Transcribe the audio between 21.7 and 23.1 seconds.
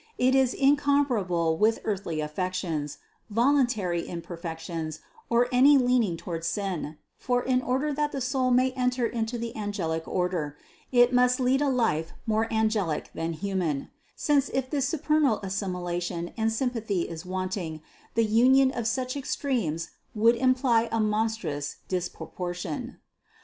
dispropor tion.